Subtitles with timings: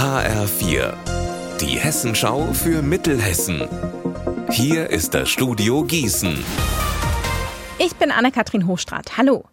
[0.00, 0.94] HR4,
[1.60, 3.68] die Hessenschau für Mittelhessen.
[4.50, 6.42] Hier ist das Studio Gießen.
[7.78, 9.18] Ich bin Anne-Kathrin Hochstrat.
[9.18, 9.44] Hallo.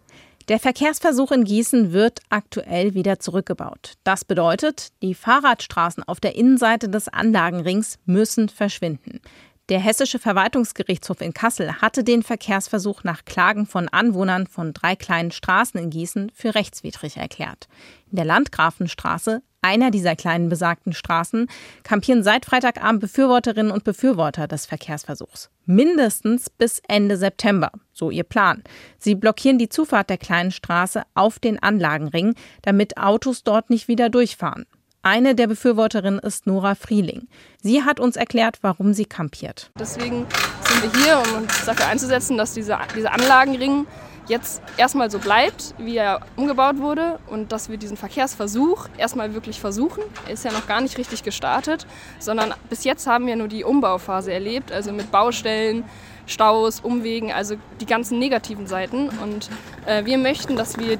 [0.48, 3.96] Der Verkehrsversuch in Gießen wird aktuell wieder zurückgebaut.
[4.04, 9.20] Das bedeutet, die Fahrradstraßen auf der Innenseite des Anlagenrings müssen verschwinden.
[9.68, 15.30] Der Hessische Verwaltungsgerichtshof in Kassel hatte den Verkehrsversuch nach Klagen von Anwohnern von drei kleinen
[15.30, 17.68] Straßen in Gießen für rechtswidrig erklärt.
[18.10, 21.48] In der Landgrafenstraße, einer dieser kleinen besagten Straßen,
[21.82, 25.50] kampieren seit Freitagabend Befürworterinnen und Befürworter des Verkehrsversuchs.
[25.66, 28.62] Mindestens bis Ende September, so ihr Plan.
[28.98, 34.08] Sie blockieren die Zufahrt der kleinen Straße auf den Anlagenring, damit Autos dort nicht wieder
[34.08, 34.64] durchfahren.
[35.02, 37.28] Eine der Befürworterinnen ist Nora Frieling.
[37.62, 39.70] Sie hat uns erklärt, warum sie kampiert.
[39.78, 40.26] Deswegen
[40.62, 43.86] sind wir hier, um uns dafür einzusetzen, dass dieser, dieser Anlagenring
[44.26, 49.60] jetzt erstmal so bleibt, wie er umgebaut wurde und dass wir diesen Verkehrsversuch erstmal wirklich
[49.60, 50.02] versuchen.
[50.26, 51.86] Er ist ja noch gar nicht richtig gestartet,
[52.18, 55.84] sondern bis jetzt haben wir nur die Umbauphase erlebt, also mit Baustellen,
[56.26, 59.08] Staus, Umwegen, also die ganzen negativen Seiten.
[59.08, 59.48] Und
[59.86, 60.98] äh, wir möchten, dass wir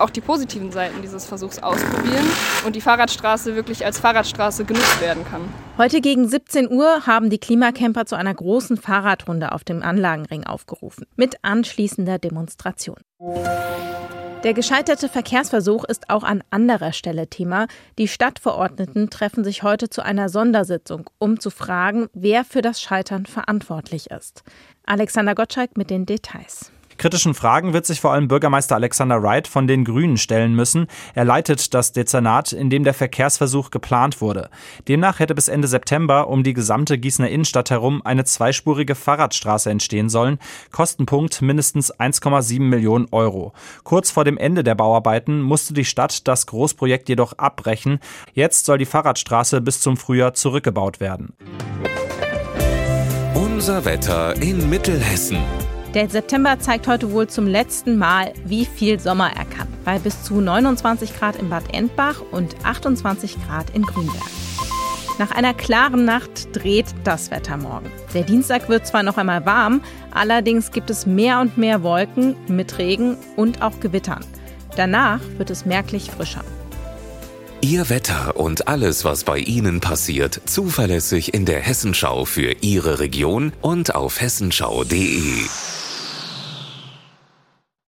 [0.00, 2.24] auch die positiven Seiten dieses Versuchs ausprobieren
[2.64, 5.42] und die Fahrradstraße wirklich als Fahrradstraße genutzt werden kann.
[5.78, 11.06] Heute gegen 17 Uhr haben die Klimacamper zu einer großen Fahrradrunde auf dem Anlagenring aufgerufen,
[11.16, 12.96] mit anschließender Demonstration.
[14.42, 17.66] Der gescheiterte Verkehrsversuch ist auch an anderer Stelle Thema.
[17.98, 23.26] Die Stadtverordneten treffen sich heute zu einer Sondersitzung, um zu fragen, wer für das Scheitern
[23.26, 24.42] verantwortlich ist.
[24.86, 26.72] Alexander Gottschalk mit den Details.
[27.00, 30.86] Kritischen Fragen wird sich vor allem Bürgermeister Alexander Wright von den Grünen stellen müssen.
[31.14, 34.50] Er leitet das Dezernat, in dem der Verkehrsversuch geplant wurde.
[34.86, 40.10] Demnach hätte bis Ende September um die gesamte Gießener Innenstadt herum eine zweispurige Fahrradstraße entstehen
[40.10, 40.38] sollen.
[40.72, 43.54] Kostenpunkt mindestens 1,7 Millionen Euro.
[43.82, 48.00] Kurz vor dem Ende der Bauarbeiten musste die Stadt das Großprojekt jedoch abbrechen.
[48.34, 51.32] Jetzt soll die Fahrradstraße bis zum Frühjahr zurückgebaut werden.
[53.34, 55.38] Unser Wetter in Mittelhessen.
[55.94, 60.22] Der September zeigt heute wohl zum letzten Mal, wie viel Sommer er kann, bei bis
[60.22, 64.22] zu 29 Grad in Bad Endbach und 28 Grad in Grünberg.
[65.18, 67.90] Nach einer klaren Nacht dreht das Wetter morgen.
[68.14, 69.82] Der Dienstag wird zwar noch einmal warm,
[70.12, 74.24] allerdings gibt es mehr und mehr Wolken mit Regen und auch Gewittern.
[74.76, 76.44] Danach wird es merklich frischer.
[77.62, 83.52] Ihr Wetter und alles, was bei Ihnen passiert, zuverlässig in der Hessenschau für Ihre Region
[83.60, 85.46] und auf hessenschau.de.